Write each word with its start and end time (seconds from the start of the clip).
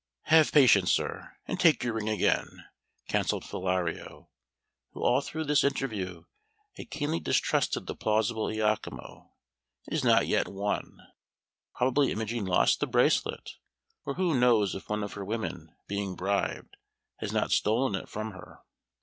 "Have 0.23 0.51
patience, 0.51 0.89
sir, 0.89 1.37
and 1.47 1.59
take 1.59 1.83
your 1.83 1.93
ring 1.93 2.09
again," 2.09 2.65
counselled 3.07 3.45
Philario, 3.45 4.29
who 4.93 5.03
all 5.03 5.21
through 5.21 5.43
this 5.43 5.63
interview 5.63 6.23
had 6.75 6.89
keenly 6.89 7.19
distrusted 7.19 7.85
the 7.85 7.93
plausible 7.95 8.47
Iachimo. 8.47 9.29
"It 9.85 9.93
is 9.93 10.03
not 10.03 10.25
yet 10.25 10.47
won. 10.47 11.03
Probably 11.75 12.11
Imogen 12.11 12.45
lost 12.45 12.79
the 12.79 12.87
bracelet; 12.87 13.51
or 14.03 14.15
who 14.15 14.33
knows 14.39 14.73
if 14.73 14.89
one 14.89 15.03
of 15.03 15.13
her 15.13 15.23
women, 15.23 15.75
being 15.85 16.15
bribed, 16.15 16.77
has 17.17 17.31
not 17.31 17.51
stolen 17.51 17.93
it 17.93 18.09
from 18.09 18.31
her?" 18.31 18.61